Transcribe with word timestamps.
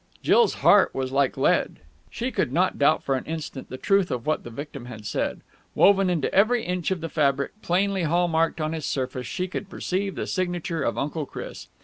Jill's 0.23 0.55
heart 0.65 0.95
was 0.95 1.11
like 1.11 1.37
lead. 1.37 1.81
She 2.09 2.31
could 2.31 2.51
not 2.51 2.79
doubt 2.79 3.03
for 3.03 3.13
an 3.13 3.23
instant 3.25 3.69
the 3.69 3.77
truth 3.77 4.09
of 4.09 4.25
what 4.25 4.43
the 4.43 4.49
victim 4.49 4.85
had 4.87 5.05
said. 5.05 5.41
Woven 5.75 6.09
into 6.09 6.33
every 6.33 6.63
inch 6.65 6.89
of 6.89 7.01
the 7.01 7.07
fabric, 7.09 7.61
plainly 7.61 8.01
hall 8.01 8.27
marked 8.27 8.59
on 8.59 8.73
its 8.73 8.87
surface, 8.87 9.27
she 9.27 9.47
could 9.47 9.69
perceive 9.69 10.15
the 10.15 10.25
signature 10.25 10.81
of 10.81 10.97
Uncle 10.97 11.27
Chris. 11.27 11.67